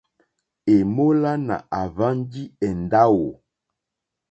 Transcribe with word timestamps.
Èmólánà 0.75 1.55
àhwánjì 1.81 2.43
èndáwò. 2.67 3.29